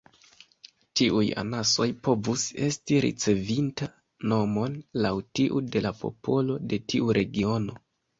[0.99, 3.89] Tiuj anasoj povus esti ricevinta
[4.31, 7.77] nomon laŭ tiu de la popolo de tiu regiono.